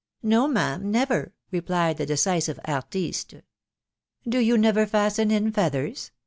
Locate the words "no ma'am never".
0.33-1.31